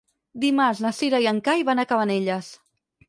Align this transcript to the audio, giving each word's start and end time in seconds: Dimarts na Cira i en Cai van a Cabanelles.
Dimarts 0.45 0.79
na 0.85 0.93
Cira 0.99 1.19
i 1.25 1.29
en 1.33 1.41
Cai 1.49 1.63
van 1.69 1.83
a 1.85 1.85
Cabanelles. 1.93 2.51